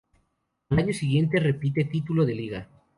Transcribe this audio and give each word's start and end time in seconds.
Al 0.69 0.79
año 0.79 0.93
siguiente 0.93 1.39
repite 1.39 1.83
título 1.85 2.25
de 2.25 2.33
Liga. 2.33 2.67